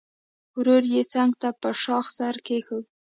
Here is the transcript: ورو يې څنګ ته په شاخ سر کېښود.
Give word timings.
ورو 0.57 0.75
يې 0.93 1.01
څنګ 1.13 1.31
ته 1.41 1.49
په 1.61 1.69
شاخ 1.81 2.05
سر 2.17 2.35
کېښود. 2.45 2.85